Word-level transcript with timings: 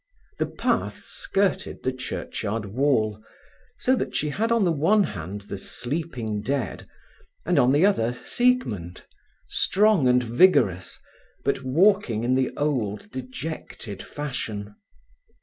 The 0.39 0.47
path 0.47 1.03
skirted 1.03 1.83
the 1.83 1.91
churchyard 1.93 2.65
wall, 2.65 3.23
so 3.77 3.95
that 3.97 4.15
she 4.15 4.29
had 4.29 4.51
on 4.51 4.65
the 4.65 4.71
one 4.71 5.03
hand 5.03 5.41
the 5.41 5.59
sleeping 5.59 6.41
dead, 6.41 6.87
and 7.45 7.59
on 7.59 7.71
the 7.71 7.85
other 7.85 8.11
Siegmund, 8.11 9.03
strong 9.47 10.07
and 10.07 10.23
vigorous, 10.23 10.97
but 11.45 11.61
walking 11.61 12.23
in 12.23 12.33
the 12.33 12.49
old, 12.57 13.11
dejected 13.11 14.01
fashion. 14.01 14.73